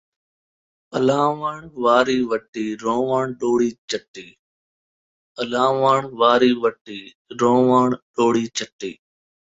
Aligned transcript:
اَلاوݨ 0.97 1.57
واری 1.83 2.19
وٹی، 2.29 2.65
رووݨ 2.83 3.25
ݙوڑی 8.21 8.45
چٹی 8.67 8.91